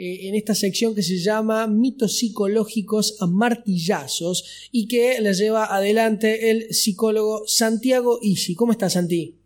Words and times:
eh, 0.00 0.28
en 0.28 0.34
esta 0.34 0.54
sección 0.54 0.94
que 0.94 1.02
se 1.02 1.18
llama 1.18 1.66
Mitos 1.66 2.16
psicológicos 2.18 3.20
a 3.20 3.26
martillazos 3.26 4.68
y 4.72 4.88
que 4.88 5.20
la 5.20 5.32
lleva 5.32 5.66
adelante 5.66 6.50
el 6.50 6.72
psicólogo 6.72 7.42
Santiago 7.46 8.18
Isi. 8.22 8.54
¿Cómo 8.54 8.72
estás, 8.72 8.94
Santi? 8.94 9.38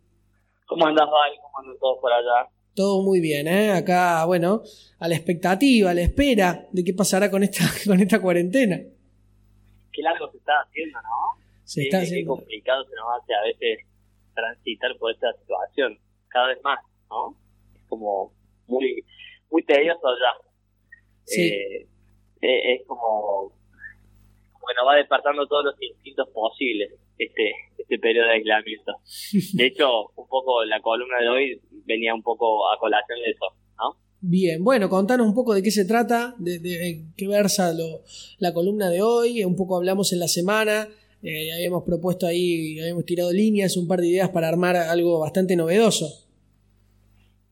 ¿Cómo 0.67 0.87
andas, 0.87 1.07
Val? 1.11 1.33
¿Cómo 1.43 1.59
andan 1.59 1.77
todos 1.81 1.99
por 2.01 2.13
allá? 2.13 2.49
Todo 2.75 3.03
muy 3.03 3.21
bien, 3.21 3.49
¿eh? 3.49 3.73
Acá, 3.73 4.25
bueno, 4.27 4.63
a 5.01 5.09
la 5.09 5.17
expectativa, 5.17 5.91
a 5.91 5.95
la 5.95 6.03
espera 6.03 6.69
de 6.73 6.85
qué 6.85 6.95
pasará 6.95 7.31
con 7.33 7.43
esta, 7.43 7.65
con 7.87 8.01
esta 8.01 8.21
cuarentena. 8.21 8.77
Qué 9.93 10.03
largo 10.03 10.31
se 10.31 10.39
está 10.39 10.53
haciendo, 10.61 10.99
¿no? 11.03 11.43
Se 11.65 11.83
está 11.83 11.99
Qué 11.99 12.05
haciendo. 12.07 12.37
complicado 12.37 12.85
se 12.85 12.95
nos 12.95 13.07
hace 13.21 13.35
a 13.35 13.43
veces 13.43 13.87
transitar 14.35 14.97
por 14.99 15.13
esta 15.13 15.33
situación, 15.41 15.99
cada 16.29 16.49
vez 16.49 16.59
más, 16.63 16.79
¿no? 17.11 17.37
Es 17.75 17.83
como 17.89 18.33
muy, 18.67 19.05
muy 19.51 19.65
tedioso 19.65 20.09
ya. 20.19 20.44
Sí. 21.25 21.43
Eh, 21.43 21.87
eh, 22.43 22.75
es 22.75 22.87
como, 22.87 23.53
como 24.53 24.67
que 24.67 24.75
nos 24.77 24.87
va 24.87 24.97
despertando 24.97 25.47
todos 25.47 25.65
los 25.65 25.75
instintos 25.81 26.29
posibles 26.31 26.93
este, 27.19 27.53
este 27.79 27.99
periodo 27.99 28.27
de 28.27 28.33
aislamiento. 28.35 28.93
De 29.55 29.67
hecho, 29.67 30.09
un 30.17 30.27
poco 30.29 30.65
la 30.65 30.81
columna 30.81 31.21
de 31.21 31.29
hoy 31.29 31.61
venía 31.87 32.15
un 32.15 32.23
poco 32.23 32.71
a 32.71 32.79
colación 32.79 33.19
de 33.21 33.31
eso, 33.31 33.47
¿no? 33.79 33.97
Bien, 34.27 34.65
bueno, 34.65 34.89
contanos 34.89 35.27
un 35.27 35.35
poco 35.35 35.53
de 35.55 35.63
qué 35.63 35.71
se 35.71 35.85
trata, 35.85 36.35
de, 36.39 36.59
de 36.59 37.05
qué 37.17 37.29
versa 37.29 37.73
lo- 37.75 38.01
la 38.39 38.55
columna 38.55 38.89
de 38.89 39.03
hoy, 39.03 39.45
un 39.45 39.55
poco 39.55 39.77
hablamos 39.77 40.13
en 40.15 40.19
la 40.21 40.29
semana, 40.29 40.89
eh, 41.23 41.53
habíamos 41.55 41.85
propuesto 41.85 42.27
ahí, 42.27 42.79
habíamos 42.81 43.05
tirado 43.05 43.33
líneas, 43.33 43.77
un 43.77 43.87
par 43.87 44.01
de 44.01 44.09
ideas 44.09 44.31
para 44.31 44.49
armar 44.49 44.77
algo 44.77 45.21
bastante 45.21 45.57
novedoso. 45.57 46.07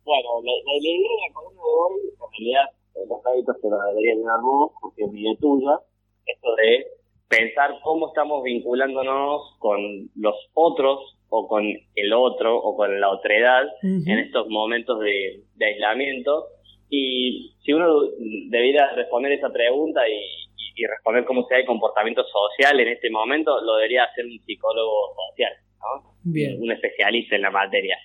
Bueno, 0.04 0.28
la, 0.42 0.52
la 0.64 0.78
idea 0.80 0.96
de 0.96 1.28
la 1.28 1.34
columna 1.34 1.60
de 1.60 1.68
hoy, 1.78 2.00
en 2.10 2.30
realidad, 2.32 2.64
los 3.08 3.22
créditos 3.22 3.56
se 3.60 3.68
los 3.68 3.78
debería 3.88 4.14
llenar 4.14 4.40
vos, 4.42 4.72
porque 4.80 5.04
es 5.04 5.10
mi 5.12 5.22
idea 5.22 5.34
tuya, 5.40 5.78
esto 6.26 6.54
de 6.56 6.86
pensar 7.28 7.70
cómo 7.82 8.08
estamos 8.08 8.42
vinculándonos 8.42 9.56
con 9.58 9.80
los 10.16 10.34
otros, 10.54 11.16
o 11.34 11.48
con 11.48 11.64
el 11.64 12.12
otro, 12.12 12.58
o 12.58 12.76
con 12.76 13.00
la 13.00 13.08
otredad, 13.10 13.64
en 14.06 14.18
estos 14.18 14.48
momentos 14.50 15.00
de, 15.00 15.40
de 15.54 15.64
aislamiento. 15.66 16.46
Y 16.90 17.54
si 17.64 17.72
uno 17.72 18.02
debiera 18.50 18.92
responder 18.94 19.32
esa 19.32 19.50
pregunta 19.50 20.06
y, 20.06 20.12
y- 20.12 20.72
y 20.76 20.86
responder 20.86 21.24
cómo 21.24 21.46
sea 21.46 21.58
el 21.58 21.64
comportamiento 21.66 22.22
social 22.24 22.78
en 22.80 22.88
este 22.88 23.08
momento, 23.10 23.60
lo 23.62 23.76
debería 23.76 24.04
hacer 24.04 24.26
un 24.26 24.38
psicólogo 24.44 25.14
social, 25.30 25.52
¿no? 25.80 26.12
Bien. 26.24 26.60
Un 26.62 26.70
especialista 26.70 27.34
en 27.36 27.42
la 27.42 27.50
materia. 27.50 27.96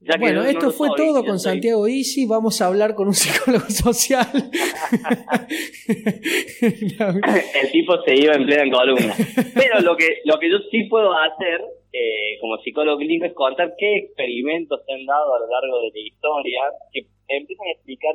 Ya 0.00 0.16
Bueno, 0.18 0.36
no- 0.40 0.44
no 0.44 0.50
esto 0.50 0.70
fue 0.72 0.88
soy, 0.88 0.96
todo 0.96 1.20
yo 1.22 1.26
con 1.26 1.38
soy- 1.38 1.52
Santiago 1.52 1.88
Isi. 1.88 2.26
Vamos 2.26 2.60
a 2.60 2.66
hablar 2.66 2.94
con 2.94 3.08
un 3.08 3.14
psicólogo 3.14 3.64
social. 3.70 4.26
El 6.60 7.70
tipo 7.72 8.00
se 8.02 8.14
iba 8.14 8.34
en 8.34 8.44
plena 8.46 8.70
columna. 8.76 9.14
Pero 9.54 9.80
lo 9.80 9.96
que, 9.96 10.20
lo 10.24 10.38
que 10.38 10.50
yo 10.50 10.58
sí 10.70 10.84
puedo 10.84 11.12
hacer 11.12 11.60
eh, 11.92 12.38
como 12.40 12.58
psicólogo 12.58 12.98
clínico 12.98 13.24
es 13.26 13.32
contar 13.34 13.74
qué 13.78 13.96
experimentos 13.96 14.80
se 14.86 14.92
han 14.92 15.06
dado 15.06 15.34
a 15.34 15.38
lo 15.40 15.46
largo 15.48 15.80
de 15.80 15.90
la 15.94 16.00
historia 16.06 16.60
que 16.92 17.06
empiezan 17.28 17.66
a 17.68 17.72
explicar 17.72 18.14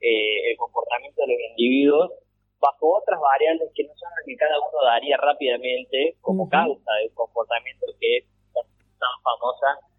eh, 0.00 0.50
el 0.50 0.56
comportamiento 0.56 1.22
de 1.26 1.32
los 1.32 1.40
individuos 1.50 2.12
bajo 2.60 2.98
otras 3.02 3.20
variables 3.20 3.68
que 3.74 3.82
no 3.84 3.92
son 3.98 4.08
las 4.16 4.24
que 4.24 4.36
cada 4.36 4.56
uno 4.58 4.78
daría 4.86 5.16
rápidamente 5.18 6.14
como 6.20 6.48
causa 6.48 6.90
del 7.02 7.10
comportamiento 7.14 7.86
que 8.00 8.18
es 8.18 8.24
tan 8.54 9.16
famosa 9.22 9.66
eh, 9.76 9.95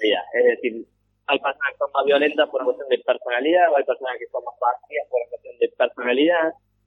personalidad. 0.00 0.22
Es 0.34 0.44
decir, 0.44 0.86
hay 1.26 1.38
personas 1.38 1.72
que 1.72 1.78
son 1.78 1.90
más 1.92 2.04
violentas 2.04 2.48
por 2.48 2.60
una 2.62 2.64
cuestión 2.72 2.88
de 2.88 2.98
personalidad 2.98 3.72
o 3.72 3.76
hay 3.76 3.84
personas 3.84 4.16
que 4.18 4.26
son 4.26 4.44
más 4.44 4.54
vacías 4.58 5.06
por 5.10 5.20
una 5.20 5.30
cuestión 5.30 5.58
de 5.58 5.68
personalidad, 5.68 6.46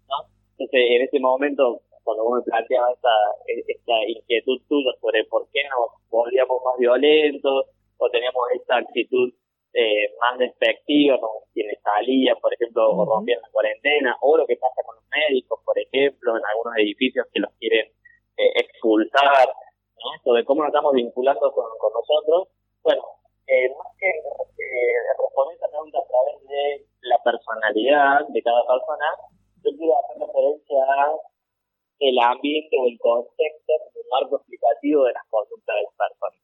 ¿no? 0.09 0.17
Entonces, 0.57 0.81
en 0.89 1.01
ese 1.01 1.19
momento, 1.19 1.81
cuando 2.03 2.23
vos 2.23 2.39
me 2.39 2.51
planteabas 2.51 2.91
esta, 2.95 3.15
esta 3.47 3.95
inquietud 4.07 4.59
tuya 4.67 4.91
sobre 4.99 5.23
por 5.25 5.47
qué 5.53 5.63
nos 5.69 5.95
volvíamos 6.09 6.61
más 6.65 6.77
violentos 6.77 7.67
o 7.97 8.09
teníamos 8.09 8.43
esta 8.55 8.77
actitud 8.77 9.31
eh, 9.73 10.13
más 10.19 10.37
despectiva 10.37 11.17
con 11.19 11.31
quienes 11.53 11.81
salían, 11.81 12.37
por 12.41 12.53
ejemplo, 12.53 12.91
o 12.91 13.05
rompían 13.05 13.41
la 13.41 13.49
cuarentena, 13.49 14.17
o 14.21 14.37
lo 14.37 14.45
que 14.45 14.57
pasa 14.57 14.81
con 14.85 14.95
los 14.95 15.05
médicos, 15.09 15.59
por 15.65 15.79
ejemplo, 15.79 16.37
en 16.37 16.43
algunos 16.45 16.77
edificios 16.77 17.25
que 17.33 17.39
los 17.39 17.51
quieren 17.57 17.87
eh, 18.37 18.51
expulsar, 18.59 19.47
¿no? 19.47 20.09
Sobre 20.23 20.43
cómo 20.43 20.61
nos 20.61 20.69
estamos 20.69 20.93
vinculando 20.93 21.51
con, 21.53 21.65
con 21.79 21.91
nosotros. 21.93 22.49
Bueno, 22.83 23.01
eh, 23.47 23.69
más 23.79 23.95
que 23.97 24.09
eh, 24.09 24.99
responder 25.17 25.55
esta 25.55 25.69
pregunta 25.69 25.99
a 25.99 26.07
través 26.07 26.47
de 26.47 26.85
la 27.07 27.17
personalidad 27.23 28.27
de 28.27 28.43
cada 28.43 28.59
persona, 28.67 29.07
yo 29.63 29.71
quiero 29.71 29.93
hacer 30.03 30.19
referencia 30.19 30.83
a 30.83 31.15
el 31.99 32.19
ambiente 32.19 32.75
o 32.75 32.87
el 32.87 32.99
contexto, 32.99 33.71
el 33.95 34.03
marco 34.11 34.35
explicativo 34.35 35.05
de 35.05 35.13
las 35.13 35.23
conductas 35.29 35.75
de 35.75 35.83
las 35.83 35.95
personas. 35.95 36.39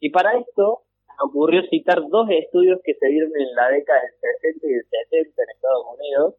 Y 0.00 0.08
para 0.08 0.38
esto 0.38 0.82
ocurrió 1.22 1.62
citar 1.68 2.00
dos 2.08 2.26
estudios 2.30 2.80
que 2.82 2.94
se 2.94 3.06
dieron 3.08 3.30
en 3.36 3.54
la 3.54 3.68
década 3.68 4.00
del 4.00 4.16
60 4.40 4.66
y 4.66 4.72
del 4.72 4.86
70 4.88 5.42
en 5.42 5.50
Estados 5.50 5.86
Unidos, 5.98 6.34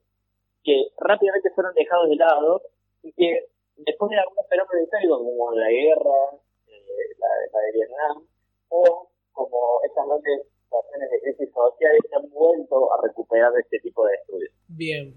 que 0.64 0.90
rápidamente 0.98 1.52
fueron 1.52 1.76
dejados 1.76 2.10
de 2.10 2.16
lado 2.16 2.62
y 3.04 3.14
que 3.14 3.46
después 3.78 4.10
de 4.10 4.18
algunos 4.18 4.48
fenómenos 4.50 4.84
históricos 4.84 5.18
como 5.20 5.52
la 5.54 5.70
guerra, 5.70 6.20
eh, 6.68 7.16
la, 7.20 7.28
la 7.54 7.60
de 7.62 7.72
Vietnam, 7.74 8.31
o 8.72 9.08
como 9.34 9.80
estas 9.86 10.08
grandes 10.08 10.48
situaciones 10.64 11.12
de 11.12 11.20
crisis 11.22 11.54
sociales, 11.54 12.02
se 12.10 12.16
han 12.16 12.30
vuelto 12.32 12.94
a 12.94 13.02
recuperar 13.04 13.52
este 13.60 13.80
tipo 13.80 14.06
de 14.06 14.16
estudios. 14.16 14.52
Bien. 14.68 15.14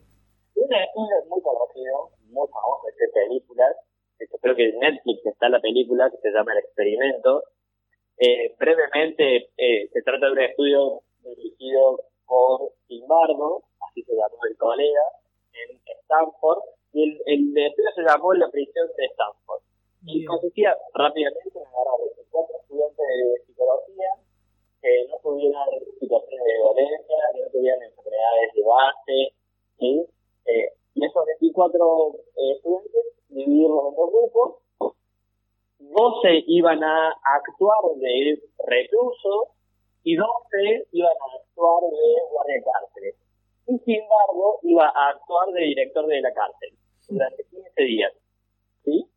Un 0.54 0.72
estudio 0.75 1.16
muy 1.28 1.41
conocido, 1.42 2.10
muy 2.31 2.48
famoso, 2.48 2.87
de 2.87 3.09
películas, 3.09 3.76
de 4.19 4.25
hecho 4.26 4.38
creo 4.38 4.54
que 4.54 4.69
en 4.69 4.78
Netflix 4.78 5.26
está 5.26 5.48
la 5.48 5.60
película 5.60 6.10
que 6.10 6.19
se 6.19 6.31
llama 6.31 6.53
El 6.53 6.59
Experimento. 6.59 7.44
Eh, 8.19 8.54
brevemente, 8.59 9.50
eh, 9.56 9.88
se 9.93 10.03
trata 10.03 10.26
de 10.26 10.32
un 10.32 10.38
estudio 10.41 11.00
dirigido 11.22 12.00
por 12.26 12.72
Zimbardo, 12.87 13.64
así 13.88 14.03
se 14.03 14.14
llamó 14.14 14.38
el 14.48 14.56
colega, 14.56 15.03
en 15.53 15.81
Stanford, 16.03 16.62
y 16.93 17.03
el, 17.03 17.22
el 17.26 17.66
estudio 17.66 17.91
se 17.94 18.03
llamó 18.03 18.32
La 18.34 18.50
prisión 18.50 18.87
de 18.97 19.06
Stanford. 19.06 19.62
Y 20.06 20.25
consistía 20.25 20.76
rápidamente 20.94 21.59
en 21.59 21.66
agarrar 21.66 21.94
a 21.94 22.04
24 22.04 22.56
estudiantes 22.60 23.06
de 23.09 23.47
psicología 23.47 24.10
que 24.82 25.06
no 25.09 25.16
tuvieran 25.22 25.69
situaciones 25.98 26.44
de 26.44 26.54
violencia, 26.60 27.16
que 27.32 27.41
no 27.41 27.50
tuvieran 27.50 27.82
enfermedades 27.82 28.48
de 28.54 28.62
base, 28.62 29.19
¿sí? 29.78 30.06
Eh, 30.47 30.69
y 30.94 31.04
esos 31.04 31.25
24 31.41 32.14
eh, 32.37 32.53
estudiantes 32.53 33.04
dividirlos 33.28 33.84
en 33.88 33.97
dos 33.97 34.10
grupos, 34.12 34.64
12 35.78 36.44
iban 36.48 36.82
a 36.82 37.09
actuar 37.09 37.97
de 37.97 38.43
recluso 38.66 39.54
y 40.03 40.16
12 40.16 40.88
iban 40.93 41.12
a 41.12 41.37
actuar 41.41 41.82
de 41.91 42.22
guardia 42.31 42.54
de 42.56 42.62
cárceles. 42.62 43.14
Y 43.66 43.78
sin 43.78 44.03
embargo, 44.03 44.60
iba 44.62 44.87
a 44.87 45.10
actuar 45.10 45.48
de 45.53 45.62
director 45.62 46.06
de 46.06 46.20
la 46.20 46.32
cárcel 46.32 46.70
durante 47.09 47.44
15 47.44 47.82
días. 47.82 48.12
¿Sí? 48.84 49.09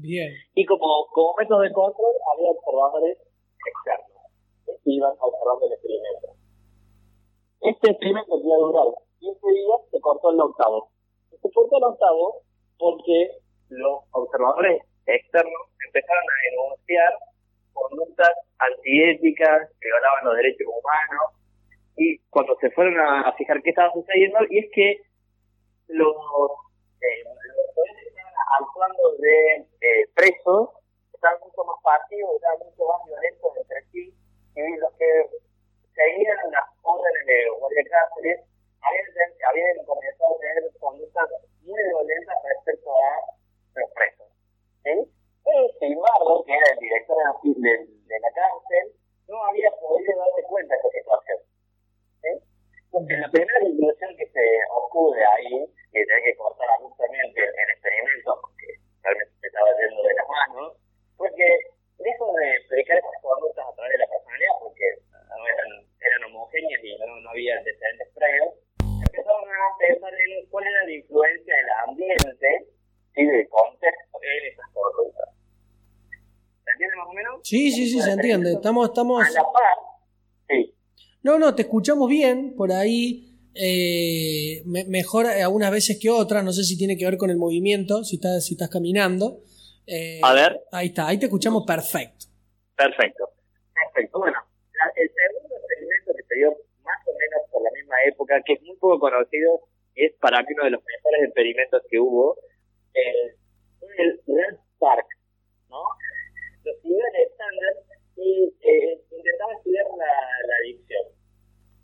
Bien. 0.00 0.32
Y 0.54 0.64
como, 0.64 1.06
como 1.12 1.34
método 1.38 1.60
de 1.60 1.72
control, 1.72 2.14
había 2.32 2.50
observadores 2.50 3.18
externos 3.18 4.18
que 4.66 4.90
iban 4.90 5.12
observando 5.18 5.66
el 5.66 5.72
experimento. 5.72 6.28
Este 7.60 7.90
experimento 7.90 8.38
que 8.38 8.46
iba 8.46 8.56
durar 8.56 8.86
15 9.18 9.50
días 9.50 9.80
se 9.90 10.00
cortó 10.00 10.30
el 10.30 10.40
octavo. 10.40 10.90
Se 11.30 11.50
cortó 11.50 11.76
el 11.76 11.84
octavo 11.84 12.42
porque 12.78 13.42
los 13.70 14.04
observadores 14.12 14.82
externos 15.06 15.62
empezaron 15.86 16.24
a 16.24 16.36
denunciar 16.50 17.12
conductas 17.72 18.30
antiéticas 18.58 19.70
violaban 19.80 20.24
los 20.24 20.36
derechos 20.36 20.66
humanos. 20.66 21.34
Y 21.96 22.18
cuando 22.30 22.56
se 22.60 22.70
fueron 22.70 22.98
a 23.00 23.32
fijar 23.36 23.60
qué 23.62 23.70
estaba 23.70 23.92
sucediendo, 23.92 24.38
y 24.50 24.58
es 24.58 24.70
que 24.72 25.02
los, 25.88 26.14
eh, 26.14 27.24
los 27.24 27.74
poderes 27.74 27.96
que 28.02 28.08
estaban 28.08 28.32
actuando 28.58 29.12
de 29.18 29.66
presos 30.14 30.70
estaban 31.18 31.38
mucho 31.42 31.64
más 31.64 31.76
pasivos, 31.82 32.36
estaban 32.36 32.58
mucho 32.62 32.84
más 32.86 33.04
violentos 33.04 33.50
entre 33.58 33.82
sí, 33.90 34.14
y 34.54 34.76
los 34.78 34.92
que 34.94 35.10
seguían 35.94 36.38
las 36.50 36.66
órdenes 36.82 37.26
de 37.26 37.50
guardia 37.58 37.82
de 37.82 37.90
cárceles 37.90 38.38
habían, 38.82 39.06
habían 39.50 39.84
comenzado 39.84 40.34
a 40.34 40.38
tener 40.38 40.70
conductas 40.78 41.28
muy 41.62 41.82
violentas 41.82 42.36
respecto 42.44 42.90
a 42.94 43.10
los 43.74 43.90
presos. 43.90 44.28
¿sí? 44.84 44.94
Pero, 45.44 45.60
sin 45.80 45.92
embargo, 45.92 46.44
que 46.44 46.54
era 46.54 46.66
el 46.70 46.78
director 46.78 47.16
de 47.18 47.24
la, 47.24 47.34
de, 47.42 47.74
de 47.82 48.20
la 48.20 48.30
cárcel, 48.30 48.84
no 49.26 49.44
había 49.44 49.70
podido 49.74 50.16
darse 50.16 50.42
cuenta 50.46 50.74
de 50.74 50.78
esta 50.78 50.90
situación. 51.02 51.38
¿sí? 52.22 52.30
Entonces, 52.86 53.18
la 53.18 53.30
primera 53.30 53.60
conclusión 53.60 54.16
que 54.16 54.26
se 54.30 54.44
obtuve 54.70 55.18
ahí, 55.18 55.66
que 55.92 56.06
tenía 56.06 56.24
que 56.24 56.36
cortar 56.36 56.68
abruptamente 56.78 57.42
el, 57.42 57.50
el 57.50 57.68
experimento, 57.74 58.38
porque 58.40 58.66
realmente 59.02 59.34
se 59.40 59.46
estaba 59.48 59.68
yendo 59.82 60.02
de 60.02 60.14
las 60.14 60.28
manos, 60.28 60.78
fue 61.18 61.28
que 61.34 61.48
lejos 61.98 62.34
de 62.36 62.46
explicar 62.56 62.96
esas 62.98 63.18
conductas 63.20 63.66
a 63.66 63.74
través 63.74 63.92
de 63.92 63.98
la 63.98 64.06
personalidad, 64.06 64.54
porque 64.60 64.86
no 65.10 65.46
eran, 65.46 65.70
eran 66.00 66.24
homogéneas 66.30 66.80
y 66.84 66.96
no, 66.98 67.20
no 67.20 67.30
había 67.30 67.58
antecedentes 67.58 68.08
previos, 68.14 68.54
Sí, 77.48 77.70
sí, 77.72 77.88
sí, 77.88 78.00
se 78.00 78.10
entiende. 78.10 78.52
Estamos, 78.52 78.88
estamos... 78.88 79.24
A 79.26 79.30
la 79.30 79.42
par, 79.42 79.78
sí. 80.48 80.74
No, 81.22 81.38
no, 81.38 81.54
te 81.54 81.62
escuchamos 81.62 82.08
bien 82.08 82.54
por 82.56 82.72
ahí. 82.72 83.24
Eh, 83.54 84.62
me- 84.66 84.84
mejor 84.84 85.26
algunas 85.26 85.70
veces 85.70 85.98
que 86.00 86.10
otras. 86.10 86.44
No 86.44 86.52
sé 86.52 86.62
si 86.64 86.76
tiene 86.76 86.96
que 86.96 87.04
ver 87.06 87.16
con 87.16 87.30
el 87.30 87.38
movimiento, 87.38 88.04
si 88.04 88.16
estás, 88.16 88.44
si 88.44 88.54
estás 88.54 88.68
caminando. 88.68 89.40
Eh, 89.86 90.20
A 90.22 90.32
ver. 90.34 90.60
Ahí 90.72 90.88
está, 90.88 91.08
ahí 91.08 91.18
te 91.18 91.26
escuchamos 91.26 91.64
perfecto. 91.66 92.26
Perfecto. 92.76 93.24
Perfecto. 93.74 94.18
Bueno, 94.18 94.36
la- 94.76 94.92
el 95.02 95.08
segundo 95.08 95.54
experimento 95.56 96.12
que 96.16 96.22
se 96.28 96.34
dio 96.36 96.50
más 96.84 97.00
o 97.08 97.12
menos 97.16 97.40
por 97.50 97.62
la 97.62 97.70
misma 97.72 97.96
época, 98.06 98.42
que 98.44 98.52
es 98.52 98.62
muy 98.62 98.76
poco 98.76 99.00
conocido, 99.00 99.60
es 99.94 100.12
para 100.20 100.40
mí 100.42 100.48
uno 100.54 100.64
de 100.64 100.70
los 100.72 100.82
mejores 100.84 101.20
experimentos 101.24 101.82
que 101.90 101.98
hubo, 101.98 102.36
el, 102.92 103.34
fue 103.80 103.88
el 103.98 104.20
Red 104.26 104.58
Park. 104.78 105.06
Los 106.64 106.76
niveles 106.84 107.30
estándar 107.30 107.74
y 108.16 108.54
eh, 108.60 109.04
intentaba 109.10 109.52
estudiar 109.54 109.86
la, 109.96 110.12
la 110.46 110.54
adicción. 110.62 111.04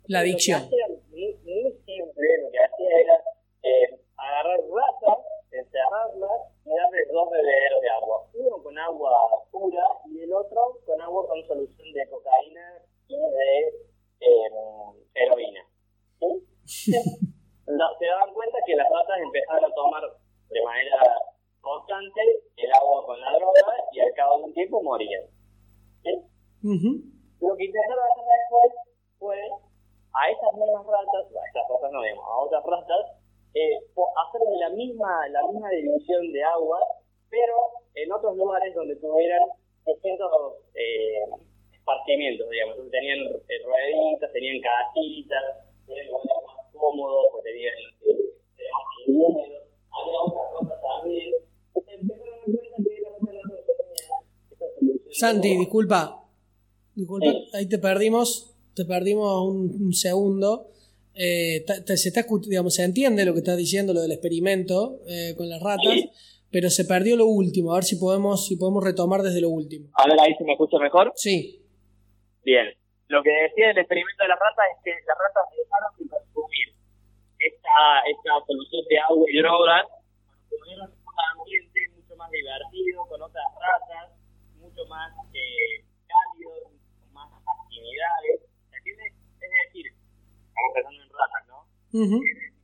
La 0.07 0.19
adicción. 0.19 0.61
Lo 0.63 0.69
que 0.69 0.83
hacía 0.83 0.87
muy, 1.09 1.33
muy 1.43 1.71
simple, 1.85 2.27
lo 2.43 2.51
que 2.51 2.59
hacía 2.59 2.89
era 3.01 3.15
eh, 3.63 3.99
agarrar 4.17 4.59
ratas, 4.59 5.25
encerrarlas 5.51 6.41
y 6.65 6.69
darles 6.69 7.07
dos 7.11 7.29
bebederos 7.31 7.81
de 7.81 7.89
agua. 7.89 8.27
Uno 8.33 8.63
con 8.63 8.77
agua 8.77 9.11
pura 9.51 9.85
y 10.05 10.21
el 10.21 10.33
otro 10.33 10.79
con 10.85 11.01
agua 11.01 11.27
con 11.27 11.41
solución 11.47 11.93
de 11.93 12.09
cocaína 12.09 12.81
y 13.07 13.17
de 13.17 13.67
eh, 14.19 14.49
heroína. 15.15 15.65
¿Sí? 16.65 16.93
No, 17.67 17.85
se 17.97 18.05
daban 18.05 18.33
cuenta 18.33 18.57
que 18.65 18.75
las 18.75 18.89
ratas 18.89 19.17
empezaron 19.21 19.65
a 19.65 19.73
tomar 19.73 20.03
de 20.49 20.61
manera 20.61 20.99
constante 21.61 22.21
el 22.57 22.71
agua 22.73 23.05
con 23.05 23.19
la 23.19 23.33
droga 23.33 23.73
y 23.91 23.99
al 23.99 24.13
cabo 24.13 24.37
de 24.37 24.43
un 24.43 24.53
tiempo 24.53 24.83
morían. 24.83 25.23
¿Sí? 26.03 26.13
Ujú. 26.63 26.91
Lo 27.41 27.55
que 27.57 27.65
intentaron 27.65 28.05
hacer 28.05 28.25
después 28.25 28.73
fue 29.17 29.37
a 30.13 30.29
esas 30.29 30.53
ratas, 31.23 31.63
a 31.83 31.91
no 31.91 32.01
digamos, 32.01 32.25
a 32.25 32.37
otras 32.39 32.63
ratas, 32.65 33.03
eh, 33.53 33.77
hacerle 33.95 34.57
la 34.59 34.69
misma, 34.69 35.27
la 35.29 35.41
misma 35.47 35.69
división 35.69 36.31
de 36.31 36.43
agua, 36.43 36.79
pero 37.29 37.55
en 37.95 38.11
otros 38.11 38.35
lugares 38.35 38.73
donde 38.75 38.95
tuvieran 38.97 39.39
distintos 39.85 40.31
eh, 40.73 41.23
esparcimientos, 41.71 42.49
digamos. 42.49 42.75
Entonces 42.75 42.91
tenían 42.91 43.19
eh, 43.19 43.59
rueditas, 43.63 44.31
tenían 44.33 44.59
casitas, 44.61 45.43
tenían 45.87 46.07
lugares 46.07 46.31
más 46.47 46.65
cómodos, 46.73 47.25
pues 47.31 47.43
tenían 47.45 47.73
eh, 48.07 48.33
más 48.73 48.85
viviendas, 49.07 49.63
había 49.91 50.19
otras 50.21 50.51
cosas 50.51 50.79
también. 50.81 51.33
Santi, 55.11 55.57
disculpa. 55.57 56.21
Disculpa, 56.93 57.31
Sí. 57.31 57.49
ahí 57.53 57.69
te 57.69 57.77
perdimos. 57.77 58.51
Te 58.73 58.83
perdimos 58.83 59.41
un, 59.47 59.71
un 59.85 59.93
segundo. 59.93 60.67
Eh, 61.15 61.63
se, 61.95 62.09
está, 62.09 62.25
digamos, 62.47 62.75
se 62.75 62.83
entiende 62.83 63.25
lo 63.25 63.33
que 63.33 63.39
estás 63.39 63.57
diciendo, 63.57 63.93
lo 63.93 64.01
del 64.01 64.11
experimento 64.11 64.99
eh, 65.07 65.33
con 65.37 65.47
las 65.49 65.61
ratas, 65.61 65.93
Sí. 65.93 66.09
pero 66.51 66.69
se 66.69 66.85
perdió 66.85 67.15
lo 67.15 67.25
último. 67.25 67.71
A 67.71 67.75
ver 67.75 67.83
si 67.85 67.95
podemos, 67.97 68.45
si 68.47 68.57
podemos 68.57 68.83
retomar 68.83 69.21
desde 69.21 69.41
lo 69.41 69.49
último. 69.49 69.89
A 69.95 70.07
ver, 70.07 70.19
ahí 70.19 70.35
se 70.37 70.43
me 70.43 70.53
escucha 70.53 70.77
mejor. 70.79 71.11
Sí. 71.15 71.61
Bien, 72.43 72.67
lo 73.07 73.23
que 73.23 73.31
decía 73.31 73.71
el 73.71 73.77
experimento 73.77 74.23
de 74.23 74.29
las 74.29 74.39
ratas 74.39 74.65
es 74.75 74.83
que 74.83 74.91
las 75.07 75.17
ratas 75.17 75.45
dejaron 75.55 75.91
de 75.97 76.05
consumir 76.09 76.67
esta, 77.39 78.01
esta 78.09 78.31
solución 78.45 78.83
de 78.89 78.97
agua 78.99 79.25
y 79.29 79.37
drogas 79.39 79.85
tuvieron 80.49 80.89
un 80.91 81.17
ambiente 81.39 81.79
mucho 81.95 82.15
más 82.15 82.29
divertido, 82.31 83.05
con 83.07 83.21
otras 83.21 83.45
ratas, 83.55 84.11
mucho 84.57 84.85
más 84.87 85.11
eh, 85.33 85.83
cálido, 86.05 86.69
con 86.69 87.13
más 87.13 87.29
actividades. 87.33 88.41
¿Se 88.69 88.77
entiende? 88.77 89.05
Es 89.09 89.51
decir, 89.65 89.85
estamos 89.89 90.71
pensando 90.73 91.01
en 91.03 91.09
ratas, 91.09 91.43
¿no? 91.95 92.03
Ujú. 92.03 92.19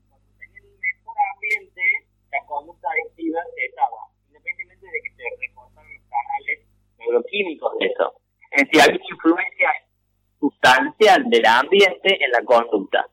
cuando 0.09 0.27
tenían 0.39 0.65
un 0.67 0.75
mejor 0.75 1.15
ambiente, 1.33 1.81
la 2.31 2.45
conducta 2.45 2.87
adictiva 2.91 3.39
se 3.55 3.65
estaba, 3.65 4.11
independientemente 4.27 4.85
de 4.85 4.99
que 5.03 5.11
se 5.15 5.23
reforzaran 5.39 5.93
los 5.93 6.03
canales 6.11 6.67
neuroquímicos 6.99 7.79
de 7.79 7.85
eso. 7.87 8.13
Es 8.51 8.67
decir, 8.67 8.81
hay 8.81 8.95
una 8.95 9.07
influencia 9.09 9.69
sustancial 10.39 11.29
del 11.29 11.45
ambiente 11.45 12.25
en 12.25 12.31
la 12.31 12.43
conducta. 12.43 13.07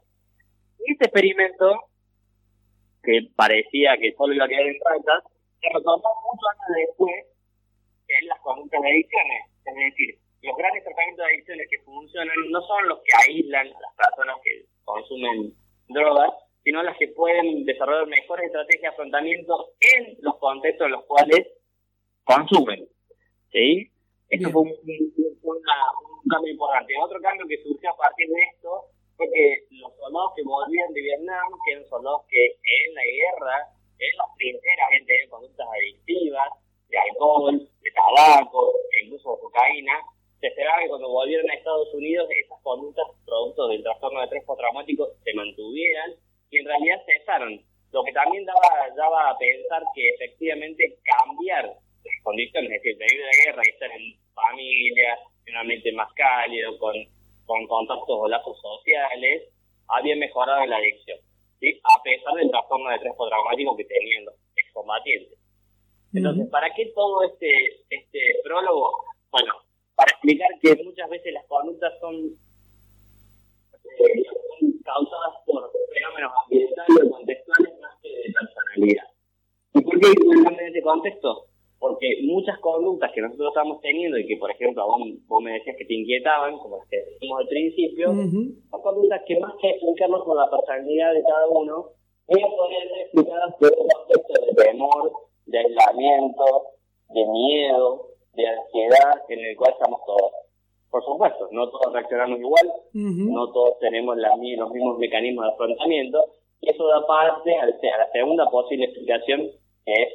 Y 0.81 0.93
este 0.93 1.05
experimento, 1.07 1.87
que 3.03 3.31
parecía 3.37 3.97
que 3.99 4.13
solo 4.19 4.35
iba 4.35 4.47
a 4.47 4.49
quedar 4.49 4.67
en 4.67 4.79
ratas, 4.83 5.23
se 5.61 5.69
retomó 5.71 6.03
muchos 6.03 6.49
años 6.51 6.89
después 6.89 7.15
en 8.09 8.27
las 8.27 8.41
conductas 8.41 8.83
de 8.83 8.89
adicciones. 8.89 9.43
Es 9.67 9.75
decir, 9.75 10.19
los 10.43 10.57
grandes 10.57 10.83
tratamientos 10.83 11.27
de 11.27 11.33
adicciones 11.33 11.67
que 11.71 11.79
funcionan 11.85 12.37
no 12.51 12.61
son 12.63 12.89
los 12.89 12.99
que 13.07 13.13
aíslan 13.23 13.69
a 13.69 13.81
las 13.81 13.95
personas 13.95 14.37
que 14.43 14.67
consumen 14.83 15.55
drogas, 15.89 16.31
sino 16.65 16.83
las 16.83 16.97
que 16.99 17.09
pueden 17.09 17.65
desarrollar 17.65 18.07
mejores 18.07 18.47
estrategias 18.47 18.83
de 18.83 18.89
afrontamiento 18.89 19.73
en 19.81 20.17
los 20.21 20.37
contextos 20.39 20.87
en 20.87 20.93
los 20.93 21.05
cuales 21.05 21.47
consumen. 22.25 22.87
¿Sí? 23.53 23.91
Esto 24.29 24.51
fue 24.51 24.63
un, 24.63 24.69
un- 24.69 25.39
una- 25.43 25.91
un 26.05 26.29
cambio 26.29 26.53
importante. 26.53 26.93
Otro 27.01 27.21
cambio 27.21 27.47
que 27.49 27.63
surgió 27.63 27.91
a 27.91 27.97
partir 27.97 28.29
de 28.29 28.43
esto 28.53 28.85
fue 29.17 29.27
que 29.33 29.65
los 29.71 29.95
soldados 29.97 30.33
que 30.37 30.43
volvían 30.45 30.93
de 30.93 31.01
Vietnam, 31.01 31.49
que 31.65 31.73
eran 31.73 31.89
soldados 31.89 32.23
que 32.29 32.45
en 32.47 32.95
la 32.95 33.03
guerra, 33.03 33.57
en 33.99 34.17
las 34.17 34.29
trincheras, 34.37 34.87
habían 34.87 35.07
tenido 35.07 35.31
conductas 35.31 35.67
adictivas, 35.73 36.49
de 36.89 36.99
alcohol, 36.99 37.59
de 37.59 37.91
tabaco, 37.93 38.73
e 38.93 39.05
incluso 39.07 39.35
de 39.35 39.41
cocaína, 39.43 39.93
se 40.41 40.47
esperaba 40.47 40.83
que 40.83 40.89
cuando 40.89 41.09
volvieran 41.09 41.51
a 41.51 41.55
Estados 41.55 41.93
Unidos 41.95 42.29
esas 42.31 42.61
conductas 42.63 43.05
producto 43.27 43.69
del 43.69 43.83
trastorno 43.83 44.21
de 44.21 44.25
estrés 44.27 44.45
postraumático 44.45 45.09
se 45.25 45.35
mantuvieran 45.35 46.15
y 46.51 46.59
en 46.59 46.65
realidad 46.67 47.03
cesaron. 47.05 47.61
Lo 47.93 48.05
que 48.05 48.13
también 48.13 48.45
daba, 48.47 48.89
daba 48.97 49.31
a 49.31 49.39
pensar 49.39 49.83
que 49.95 50.09
efectivamente 50.11 50.99
cambiar 51.03 51.65
las 51.67 52.23
condiciones, 52.23 52.71
es 52.71 52.83
decir, 52.83 52.97
venir 52.97 53.19
de 53.21 53.27
la 53.27 53.45
guerra 53.45 53.63
y 53.67 53.71
estar 53.71 53.91
en 53.91 54.15
familia, 54.33 55.19
en 55.47 55.55
un 55.55 55.61
ambiente 55.61 55.93
más 55.93 56.11
cálido, 56.15 56.79
con, 56.79 56.95
o 58.17 58.29
lazos 58.29 58.61
sociales, 58.61 59.51
había 59.89 60.17
mejorado 60.17 60.65
la 60.67 60.77
adicción, 60.77 61.19
¿sí? 61.61 61.81
a 61.83 62.03
pesar 62.03 62.35
del 62.35 62.51
trastorno 62.51 62.89
de 62.89 62.97
estrés 62.97 63.15
postraumático 63.17 63.77
que 63.77 63.85
tenían 63.85 64.25
los 64.25 64.35
excombatientes. 64.57 65.39
Entonces. 66.15 66.49
¿para 66.51 66.73
qué 66.75 66.87
todo 66.95 67.23
este, 67.23 67.83
este 67.91 68.41
prólogo? 68.43 68.91
Bueno, 69.31 69.53
para 69.95 70.11
explicar 70.13 70.49
que 70.61 70.83
muchas 70.85 71.11
veces 71.11 71.33
las 71.35 71.45
conductas 71.47 71.93
son, 72.01 72.15
eh, 73.85 74.23
son 74.25 74.73
causadas 74.85 75.35
por 75.45 75.71
fenómenos 75.93 76.33
ambientales 76.45 77.03
o 77.05 77.11
contextuales 77.11 77.81
más 77.81 77.95
que 78.03 78.09
de 78.09 78.33
personalidad. 78.33 79.05
¿Y 79.75 79.81
por 79.83 80.01
qué 80.01 80.07
en 80.09 80.69
ese 80.69 80.83
contexto? 80.83 81.47
Porque 81.79 82.19
muchas 82.25 82.59
conductas 82.59 83.13
que 83.15 83.21
nosotros 83.21 83.49
estamos 83.49 83.81
teniendo 83.81 84.19
y 84.19 84.27
que, 84.27 84.37
por 84.37 84.51
ejemplo, 84.51 84.85
vos, 84.87 85.01
vos 85.29 85.43
me 85.43 85.53
decías 85.53 85.77
que 85.77 85.85
te 85.85 85.95
inquietaban, 85.95 86.59
como 86.59 86.79
las 86.79 86.89
que 86.89 86.97
decimos 86.97 87.41
al 87.41 87.49
principio, 87.49 88.09
son 88.09 88.83
conductas 88.83 89.23
que 89.27 89.39
más 89.39 89.55
que 89.61 89.71
explicarnos 89.71 90.25
con 90.25 90.37
la 90.37 90.51
personalidad 90.51 91.15
de 91.15 91.23
cada 91.23 91.47
uno, 91.49 91.91
ellas 92.27 92.51
podrían 92.57 92.89
ser 92.89 93.01
explicadas 93.03 93.55
por 93.59 93.73
un 93.79 93.89
contexto 93.89 94.47
de 94.47 94.65
temor, 94.65 95.13
de 95.47 95.59
aislamiento, 95.59 96.45
de 97.11 97.27
miedo, 97.27 98.09
de 98.35 98.47
ansiedad 98.47 99.23
en 99.29 99.39
el 99.39 99.57
cual 99.57 99.73
estamos 99.73 100.01
todos. 100.05 100.33
Por 100.91 101.05
supuesto, 101.05 101.49
no 101.53 101.69
todos 101.71 101.93
reaccionamos 101.93 102.39
igual, 102.39 102.73
no 102.95 103.53
todos 103.53 103.79
tenemos 103.79 104.17
la 104.17 104.31
los 104.37 104.71
mismos 104.71 104.99
mecanismos 104.99 105.45
de 105.45 105.53
afrontamiento, 105.53 106.19
y 106.61 106.71
eso 106.71 106.87
da 106.87 107.07
parte 107.07 107.55
a 107.57 107.67
la 107.67 108.11
segunda 108.13 108.49
posible 108.51 108.87
explicación, 108.87 109.51
que 109.85 109.93
es 109.93 110.09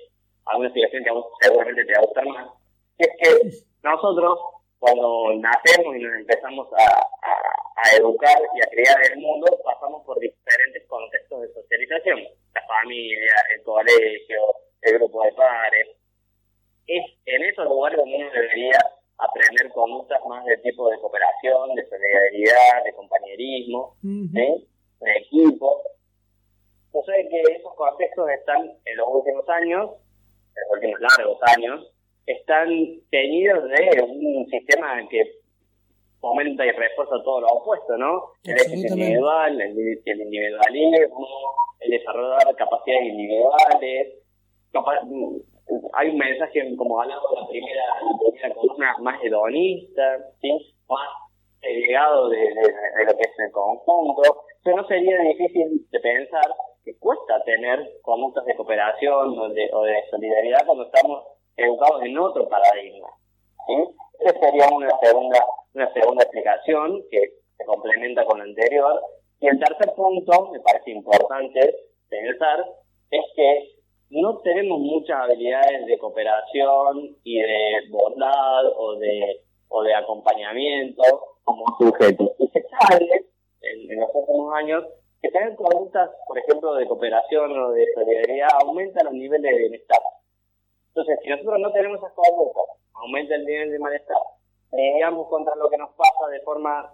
alguna 0.46 0.68
explicación 0.70 1.04
que 1.04 1.10
a 1.10 1.14
vos 1.14 1.26
seguramente 1.42 1.86
te 1.86 1.94
va 1.94 2.00
a 2.00 2.06
gustar 2.06 2.26
más, 2.28 2.50
es 2.98 3.08
que 3.20 3.64
nosotros, 3.84 4.40
cuando 4.80 5.34
nacemos 5.36 5.96
y 5.96 6.00
nos 6.00 6.14
empezamos 6.16 6.68
a, 6.74 6.84
a- 7.00 7.54
a 7.86 7.96
educar 7.98 8.38
y 8.56 8.62
a 8.62 8.68
criar 8.70 8.98
el 9.12 9.20
mundo, 9.20 9.48
pasamos 9.64 10.04
por 10.06 10.20
diferentes 10.20 10.86
contextos 10.88 11.42
de 11.42 11.54
socialización, 11.54 12.20
la 12.54 12.62
familia, 12.68 13.34
el 13.56 13.64
colegio, 13.64 14.40
el 14.82 14.94
grupo 15.00 15.24
de 15.24 15.32
pares. 15.34 15.88
Es 16.88 17.04
en 17.26 17.44
esos 17.44 17.66
lugares 17.66 17.98
donde 17.98 18.16
uno 18.18 18.30
debería 18.32 18.78
aprender 19.18 19.72
conductas 19.72 20.20
más 20.28 20.46
de 20.46 20.58
tipo 20.58 20.90
de 20.90 21.00
cooperación, 21.00 21.76
de 21.76 21.86
solidaridad, 21.88 22.84
de 22.84 22.94
compañerismo, 22.94 23.96
Ujú. 24.04 24.30
¿sí? 24.34 24.68
de 25.00 25.12
equipo. 25.18 25.82
Sucede 26.92 27.28
que 27.30 27.42
esos 27.54 27.74
contextos 27.76 28.30
están 28.30 28.62
en 28.86 28.98
los 28.98 29.08
últimos 29.10 29.48
años, 29.50 29.92
en 30.56 30.62
los 30.62 30.74
últimos 30.74 31.00
largos 31.02 31.40
años, 31.56 31.92
están 32.26 32.70
teñidos 33.12 33.64
de 33.70 34.02
un 34.02 34.48
sistema 34.50 35.02
que 35.10 35.22
fomenta 36.20 36.66
y 36.66 36.72
refuerza 36.72 37.22
todo 37.24 37.42
lo 37.42 37.48
opuesto, 37.48 37.98
¿no? 37.98 38.32
El 38.44 38.54
éxito 38.54 38.94
individual, 38.96 39.60
el, 39.60 40.02
el 40.06 40.22
individualismo, 40.22 41.28
el 41.82 41.92
desarrollar 41.92 42.56
capacidades 42.56 43.08
individuales, 43.08 44.14
capa- 44.72 45.02
hay 45.94 46.10
un 46.10 46.18
mensaje, 46.18 46.76
como 46.78 47.02
hablamos 47.02 47.24
de 47.30 47.42
la 47.42 47.48
primera, 47.48 47.84
primera 48.20 48.54
columna, 48.56 48.96
más 49.02 49.24
hedonista, 49.24 50.18
¿sí? 50.42 50.76
más 50.88 51.10
segregado 51.60 52.30
de, 52.30 52.38
de, 52.38 53.06
lo 53.06 53.18
que 53.18 53.24
es 53.24 53.40
el 53.46 53.52
conjunto. 53.52 54.44
Pero 54.64 54.78
no 54.78 54.88
sería 54.88 55.18
difícil 55.20 55.86
de 55.90 56.00
pensar 56.00 56.44
que 56.86 56.98
cuesta 57.00 57.44
tener 57.44 57.80
conductas 58.04 58.46
de 58.46 58.56
cooperación 58.56 59.40
o 59.40 59.50
de, 59.50 59.70
o 59.74 59.82
de 59.84 59.96
solidaridad 60.12 60.66
cuando 60.66 60.86
estamos 60.86 61.24
educados 61.58 62.04
en 62.04 62.18
otro 62.18 62.48
paradigma. 62.48 63.08
¿sí? 63.66 63.74
Esa 64.20 64.40
sería 64.40 64.68
una 64.70 64.90
segunda, 65.02 65.44
una 65.74 65.92
segunda 65.94 66.24
explicación 66.24 67.02
que 67.10 67.20
se 67.58 67.66
complementa 67.66 68.26
con 68.26 68.38
la 68.38 68.44
anterior. 68.44 69.02
Y 69.40 69.48
el 69.48 69.60
tercer 69.60 69.94
punto, 69.96 70.52
me 70.52 70.60
parece 70.60 70.92
importante 70.92 71.76
pensar, 72.10 72.66
es 73.10 73.26
que 73.36 73.74
no 74.10 74.38
tenemos 74.40 74.80
muchas 74.80 75.22
habilidades 75.22 75.86
de 75.86 75.98
cooperación 75.98 77.18
y 77.24 77.40
de 77.40 77.90
bondad 77.90 78.66
o 78.78 78.96
de, 78.96 79.42
o 79.70 79.82
de 79.82 79.96
acompañamiento 79.96 81.04
como 81.44 81.66
sujetos. 81.78 82.32
Y 82.40 82.48
se 82.50 82.64
sabe 82.64 83.26
en, 83.62 84.00
los 84.00 84.10
últimos 84.14 84.54
años 84.56 84.86
tener 85.44 85.56
conductas, 85.58 86.10
por 86.28 86.38
ejemplo, 86.38 86.74
de 86.76 86.88
cooperación 86.88 87.52
o 87.52 87.72
de 87.72 87.86
solidaridad 87.94 88.48
aumenta 88.62 89.04
los 89.04 89.14
niveles 89.14 89.52
de 89.52 89.58
bienestar. 89.58 90.00
Entonces, 90.90 91.20
si 91.24 91.30
nosotros 91.30 91.60
no 91.60 91.72
tenemos 91.72 91.98
esas 92.00 92.14
conductas, 92.14 92.64
aumenta 92.94 93.36
el 93.36 93.46
nivel 93.46 93.72
de 93.72 93.80
malestar, 93.80 94.18
lidiamos 94.72 95.28
contra 95.28 95.56
lo 95.56 95.70
que 95.70 95.78
nos 95.78 95.90
pasa 95.96 96.28
de 96.32 96.40
forma 96.42 96.94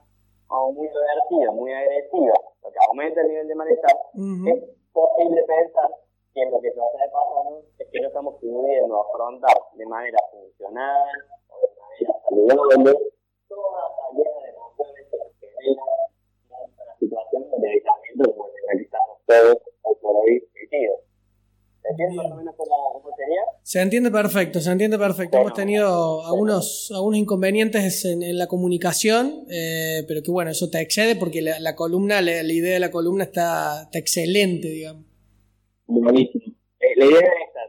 muy 0.74 0.88
divertida, 0.88 1.52
muy 1.52 1.72
agresiva, 1.74 2.34
lo 2.64 2.72
que 2.72 2.80
aumenta 2.88 3.22
el 3.22 3.28
nivel 3.28 3.48
de 3.48 3.56
malestar, 3.56 3.96
es 4.16 4.64
posible 4.92 5.44
pensar 5.44 5.90
que 6.34 6.46
lo 6.50 6.60
que 6.60 6.74
nos 6.74 6.88
está 6.94 7.12
pasando 7.12 7.62
es 7.78 7.88
que 7.92 8.02
no 8.02 8.08
estamos 8.08 8.36
pudiendo 8.40 9.02
afrontar 9.02 9.58
de 9.74 9.86
manera 9.86 10.18
funcional 10.32 11.12
o 11.50 11.60
de 11.60 12.56
manera 12.56 12.68
saludable 12.74 13.19
que 19.30 19.36
estamos 19.36 19.58
todos 19.64 19.70
hoy 19.84 19.96
por 20.02 20.16
hoy 20.16 20.50
metidos. 20.56 21.00
¿Entiendes 21.84 22.18
más 22.18 22.32
o 22.32 22.36
menos 22.36 22.56
cómo, 22.56 23.16
sería? 23.16 23.42
Se 23.64 23.82
entiende 23.82 24.12
perfecto, 24.12 24.60
se 24.60 24.72
entiende 24.72 24.98
perfecto. 24.98 25.38
Hemos 25.38 25.54
tenido 25.54 26.26
algunos, 26.26 26.92
algunos 26.94 27.18
inconvenientes 27.18 28.06
en, 28.06 28.22
en 28.22 28.38
la 28.38 28.48
comunicación, 28.48 29.46
eh, 29.50 30.04
pero 30.08 30.22
que 30.22 30.32
bueno, 30.32 30.52
eso 30.52 30.70
te 30.70 30.82
excede 30.82 31.16
porque 31.16 31.42
la, 31.42 31.60
la 31.60 31.76
columna, 31.76 32.22
la, 32.22 32.44
la, 32.44 32.54
idea 32.54 32.74
de 32.74 32.80
la 32.80 32.92
columna 32.92 33.24
está, 33.24 33.84
está 33.84 33.98
excelente, 33.98 34.68
digamos. 34.68 35.06
Buenísimo. 35.88 36.54
Eh, 36.80 36.94
la 36.98 37.06
idea 37.06 37.20
es 37.20 37.48
esta, 37.48 37.60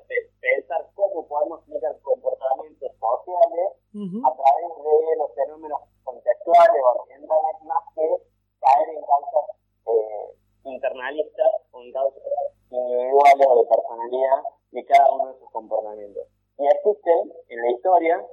pensar 0.40 0.90
cómo 0.94 1.26
podemos 1.26 1.60
explicar 1.60 1.96
comportamientos 2.02 2.90
sociales 3.00 3.68
a 3.90 4.30
través 4.36 4.70
de 4.84 5.16
los 5.16 5.34
fenómenos 5.34 5.80
contextuales 6.04 6.80
o 6.84 7.02
ambientales 7.02 7.56
más 7.64 7.84
que 7.94 8.06
caer 8.60 8.88
en 8.90 9.00
causas 9.02 9.44
eh, 9.86 10.40
internalistas 10.64 11.50
o 11.72 11.82
en 11.82 11.92
causas 11.92 12.22
individuales 12.70 13.46
o 13.48 13.62
de 13.62 13.68
personalidad 13.68 14.38
de 14.70 14.84
cada 14.84 15.12
uno 15.12 15.32
de 15.32 15.38
sus 15.38 15.50
comportamientos. 15.50 16.24
Y 16.58 16.66
existen 16.66 17.32
en 17.48 17.62
la 17.62 17.70
historia 17.70 18.26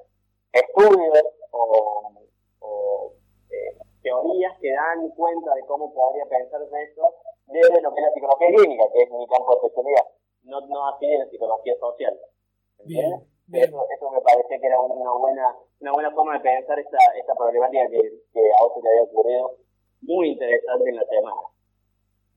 estudios 0.51 1.23
o, 1.51 2.13
o 2.59 3.13
eh, 3.49 3.77
teorías 4.01 4.53
que 4.59 4.71
dan 4.71 5.09
cuenta 5.11 5.53
de 5.55 5.65
cómo 5.65 5.93
podría 5.93 6.25
pensarse 6.25 6.83
esto 6.83 7.01
desde 7.47 7.81
lo 7.81 7.93
que 7.93 8.01
es 8.01 8.07
la 8.07 8.13
psicología 8.13 8.47
clínica, 8.55 8.83
que 8.97 9.03
es 9.03 9.11
mi 9.13 9.27
campo 9.27 9.53
de 9.53 9.67
especialidad, 9.67 10.05
no, 10.43 10.61
no 10.65 10.89
así 10.89 11.05
la 11.05 11.29
psicología 11.29 11.73
social. 11.79 12.17
Bien, 12.85 13.13
Eso, 13.53 13.77
eso, 13.77 14.11
me 14.11 14.21
parece 14.21 14.59
que 14.59 14.65
era 14.65 14.81
una 14.81 15.11
buena, 15.13 15.55
una 15.81 15.91
buena 15.93 16.11
forma 16.11 16.33
de 16.33 16.39
pensar 16.41 16.79
esta, 16.79 16.97
esta 17.19 17.35
problemática 17.35 17.87
que, 17.89 18.01
que 18.33 18.41
a 18.41 18.63
vos 18.63 18.73
te 18.81 18.89
había 18.89 19.03
ocurrido, 19.03 19.57
muy 20.01 20.29
interesante 20.29 20.89
en 20.89 20.95
la 20.95 21.05
semana. 21.05 21.37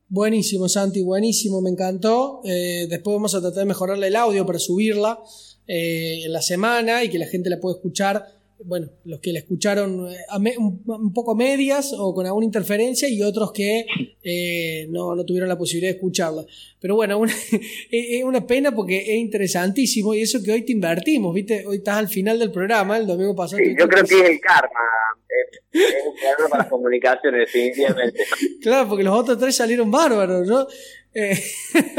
Buenísimo, 0.07 0.67
Santi, 0.67 1.03
buenísimo, 1.03 1.61
me 1.61 1.69
encantó. 1.69 2.41
Eh, 2.43 2.85
después 2.89 3.15
vamos 3.15 3.33
a 3.33 3.41
tratar 3.41 3.61
de 3.61 3.65
mejorarle 3.65 4.07
el 4.07 4.15
audio 4.15 4.45
para 4.45 4.59
subirla 4.59 5.19
eh, 5.67 6.25
en 6.25 6.33
la 6.33 6.41
semana 6.41 7.03
y 7.03 7.09
que 7.09 7.17
la 7.17 7.27
gente 7.27 7.49
la 7.49 7.59
pueda 7.59 7.77
escuchar 7.77 8.25
bueno, 8.65 8.89
los 9.05 9.19
que 9.19 9.33
la 9.33 9.39
escucharon 9.39 10.07
eh, 10.09 10.55
un 10.57 11.13
poco 11.13 11.35
medias 11.35 11.93
o 11.97 12.13
con 12.13 12.25
alguna 12.25 12.45
interferencia 12.45 13.09
y 13.09 13.21
otros 13.21 13.51
que 13.51 13.85
eh, 14.23 14.87
no, 14.89 15.15
no, 15.15 15.25
tuvieron 15.25 15.49
la 15.49 15.57
posibilidad 15.57 15.91
de 15.91 15.97
escucharla. 15.97 16.45
Pero 16.79 16.95
bueno, 16.95 17.21
es 17.91 18.23
una 18.23 18.45
pena 18.45 18.73
porque 18.73 18.97
es 18.99 19.17
interesantísimo 19.19 20.13
y 20.13 20.21
eso 20.21 20.41
que 20.43 20.51
hoy 20.51 20.63
te 20.63 20.71
invertimos, 20.71 21.33
¿viste? 21.33 21.65
Hoy 21.65 21.77
estás 21.77 21.97
al 21.97 22.07
final 22.07 22.39
del 22.39 22.51
programa, 22.51 22.97
el 22.97 23.07
domingo 23.07 23.35
pasado. 23.35 23.61
Sí, 23.63 23.75
yo 23.77 23.87
creo 23.87 24.03
que 24.05 24.15
es 24.15 24.29
el 24.29 24.39
karma, 24.39 24.69
es, 25.73 25.81
un 26.05 26.15
programa 26.15 26.49
para 26.49 26.63
las 26.63 26.69
comunicaciones, 26.69 27.39
definitivamente. 27.41 28.23
Claro, 28.61 28.89
porque 28.89 29.03
los 29.03 29.17
otros 29.17 29.39
tres 29.39 29.55
salieron 29.55 29.89
bárbaros, 29.89 30.47
¿no? 30.47 30.67
Eh, 31.13 31.37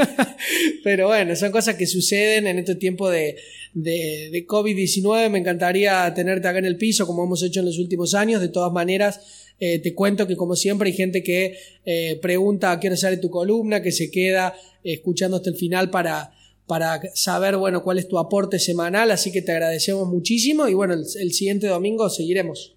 pero 0.84 1.08
bueno, 1.08 1.36
son 1.36 1.52
cosas 1.52 1.74
que 1.76 1.86
suceden 1.86 2.46
en 2.46 2.60
este 2.60 2.76
tiempo 2.76 3.10
de, 3.10 3.36
de, 3.74 4.44
COVID-19. 4.46 5.30
Me 5.30 5.38
encantaría 5.38 6.12
tenerte 6.14 6.48
acá 6.48 6.58
en 6.58 6.66
el 6.66 6.76
piso, 6.76 7.06
como 7.06 7.24
hemos 7.24 7.42
hecho 7.42 7.60
en 7.60 7.66
los 7.66 7.78
últimos 7.78 8.14
años. 8.14 8.40
De 8.40 8.48
todas 8.48 8.72
maneras, 8.72 9.54
eh, 9.58 9.78
te 9.80 9.94
cuento 9.94 10.26
que 10.26 10.36
como 10.36 10.54
siempre 10.56 10.88
hay 10.88 10.94
gente 10.94 11.22
que 11.22 11.56
eh, 11.84 12.18
pregunta 12.20 12.72
a 12.72 12.80
qué 12.80 12.88
hora 12.88 12.96
sale 12.96 13.16
tu 13.16 13.30
columna, 13.30 13.82
que 13.82 13.92
se 13.92 14.10
queda 14.10 14.54
escuchando 14.82 15.36
hasta 15.36 15.50
el 15.50 15.56
final 15.56 15.90
para, 15.90 16.32
para 16.66 17.00
saber, 17.14 17.56
bueno, 17.56 17.82
cuál 17.82 17.98
es 17.98 18.08
tu 18.08 18.18
aporte 18.18 18.58
semanal. 18.58 19.10
Así 19.10 19.32
que 19.32 19.42
te 19.42 19.52
agradecemos 19.52 20.08
muchísimo 20.08 20.68
y 20.68 20.74
bueno, 20.74 20.94
el, 20.94 21.00
el 21.00 21.32
siguiente 21.32 21.66
domingo 21.66 22.08
seguiremos. 22.08 22.76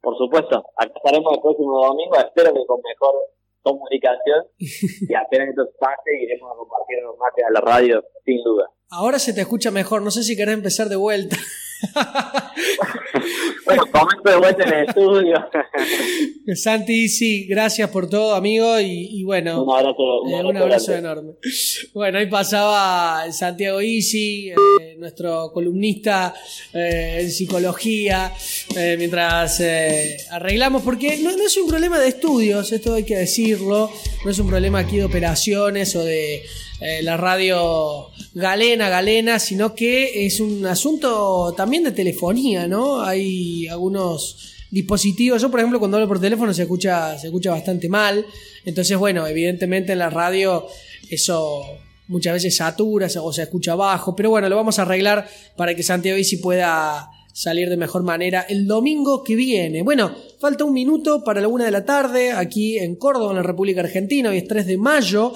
Por 0.00 0.16
supuesto, 0.18 0.64
acá 0.76 0.92
estaremos 0.96 1.32
el 1.34 1.40
próximo 1.40 1.86
domingo. 1.86 2.16
Espero 2.16 2.52
que 2.52 2.66
con 2.66 2.80
mejor 2.82 3.14
comunicación 3.62 4.46
y 4.58 5.14
apenas 5.14 5.48
esto 5.48 5.70
pase 5.78 6.10
iremos 6.20 6.50
a 6.52 6.56
compartir 6.56 6.98
los 7.02 7.16
mates 7.16 7.44
a 7.44 7.52
la 7.52 7.60
radio, 7.60 8.04
sin 8.24 8.42
duda. 8.42 8.68
Ahora 8.94 9.18
se 9.18 9.32
te 9.32 9.40
escucha 9.40 9.70
mejor, 9.70 10.02
no 10.02 10.10
sé 10.10 10.22
si 10.22 10.36
querés 10.36 10.52
empezar 10.52 10.90
de 10.90 10.96
vuelta. 10.96 11.38
bueno, 13.64 13.84
comento 13.90 14.30
de 14.30 14.36
vuelta 14.36 14.64
en 14.64 14.74
el 14.74 14.86
estudio. 14.86 15.50
Santi, 16.54 17.08
sí, 17.08 17.46
gracias 17.46 17.88
por 17.88 18.10
todo, 18.10 18.34
amigo, 18.34 18.78
y, 18.80 19.24
bueno, 19.24 19.64
un 19.64 19.74
abrazo, 19.74 20.22
un 20.24 20.56
abrazo, 20.58 20.94
enorme. 20.94 21.32
Bueno, 21.94 22.18
ahí 22.18 22.26
pasaba 22.26 23.32
Santiago 23.32 23.80
Isi, 23.80 24.50
eh, 24.50 24.96
nuestro 24.98 25.52
columnista 25.54 26.34
eh, 26.74 27.20
en 27.22 27.30
psicología, 27.30 28.30
eh, 28.76 28.96
mientras 28.98 29.62
arreglamos, 30.30 30.82
porque 30.82 31.16
no, 31.16 31.34
no 31.34 31.46
es 31.46 31.56
un 31.56 31.66
problema 31.66 31.98
de 31.98 32.08
estudios, 32.08 32.70
esto 32.72 32.92
hay 32.92 33.04
que 33.04 33.16
decirlo, 33.16 33.90
no 34.22 34.30
es 34.30 34.38
un 34.38 34.48
problema 34.48 34.80
aquí 34.80 34.98
de 34.98 35.04
operaciones 35.04 35.96
o 35.96 36.04
de 36.04 36.42
la 37.02 37.16
radio 37.16 38.08
galena, 38.34 38.88
galena, 38.88 39.38
sino 39.38 39.74
que 39.74 40.26
es 40.26 40.40
un 40.40 40.66
asunto 40.66 41.54
también 41.56 41.84
de 41.84 41.92
telefonía, 41.92 42.66
¿no? 42.66 43.02
Hay 43.02 43.68
algunos 43.68 44.52
dispositivos. 44.70 45.40
Yo, 45.42 45.50
por 45.50 45.60
ejemplo, 45.60 45.78
cuando 45.78 45.98
hablo 45.98 46.08
por 46.08 46.20
teléfono 46.20 46.52
se 46.52 46.62
escucha, 46.62 47.18
se 47.18 47.28
escucha 47.28 47.50
bastante 47.50 47.88
mal. 47.88 48.24
Entonces, 48.64 48.96
bueno, 48.96 49.26
evidentemente 49.26 49.92
en 49.92 49.98
la 49.98 50.10
radio 50.10 50.66
eso 51.10 51.62
muchas 52.08 52.34
veces 52.34 52.56
satura 52.56 53.08
o 53.22 53.32
se 53.32 53.42
escucha 53.42 53.74
bajo. 53.74 54.16
Pero 54.16 54.30
bueno, 54.30 54.48
lo 54.48 54.56
vamos 54.56 54.78
a 54.78 54.82
arreglar 54.82 55.28
para 55.56 55.74
que 55.74 55.82
Santiago 55.82 56.18
Isi 56.18 56.38
pueda 56.38 57.10
salir 57.32 57.70
de 57.70 57.76
mejor 57.76 58.02
manera 58.02 58.42
el 58.48 58.66
domingo 58.66 59.24
que 59.24 59.34
viene. 59.34 59.82
Bueno, 59.82 60.14
falta 60.38 60.64
un 60.64 60.72
minuto 60.72 61.24
para 61.24 61.40
la 61.40 61.48
una 61.48 61.64
de 61.64 61.70
la 61.70 61.84
tarde 61.84 62.32
aquí 62.32 62.78
en 62.78 62.96
Córdoba, 62.96 63.30
en 63.30 63.36
la 63.36 63.42
República 63.42 63.80
Argentina. 63.80 64.30
Hoy 64.30 64.38
es 64.38 64.48
3 64.48 64.66
de 64.66 64.76
mayo 64.76 65.32